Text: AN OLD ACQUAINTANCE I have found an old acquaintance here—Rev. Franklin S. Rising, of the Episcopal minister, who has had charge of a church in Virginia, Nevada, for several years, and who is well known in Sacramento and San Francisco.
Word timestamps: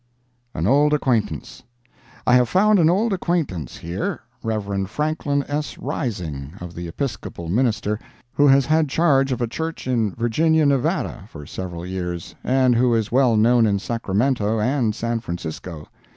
AN 0.55 0.65
OLD 0.65 0.95
ACQUAINTANCE 0.95 1.61
I 2.25 2.33
have 2.33 2.49
found 2.49 2.79
an 2.79 2.89
old 2.89 3.13
acquaintance 3.13 3.77
here—Rev. 3.77 4.89
Franklin 4.89 5.45
S. 5.47 5.77
Rising, 5.77 6.53
of 6.59 6.73
the 6.73 6.87
Episcopal 6.87 7.49
minister, 7.49 7.99
who 8.33 8.47
has 8.47 8.65
had 8.65 8.89
charge 8.89 9.31
of 9.31 9.41
a 9.41 9.47
church 9.47 9.85
in 9.85 10.15
Virginia, 10.15 10.65
Nevada, 10.65 11.25
for 11.29 11.45
several 11.45 11.85
years, 11.85 12.33
and 12.43 12.73
who 12.73 12.95
is 12.95 13.11
well 13.11 13.37
known 13.37 13.67
in 13.67 13.77
Sacramento 13.77 14.59
and 14.59 14.95
San 14.95 15.19
Francisco. 15.19 15.87